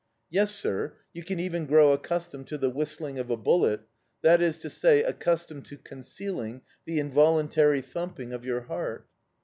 [0.31, 3.81] "Yes, sir, you can even grow accustomed to the whistling of a bullet,
[4.23, 9.05] that is to say, accustomed to concealing the involuntary thumping of your heart."